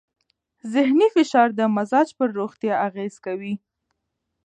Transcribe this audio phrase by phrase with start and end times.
[0.73, 3.53] ذهنې فشار د مزاج پر روغتیا اغېز کوي.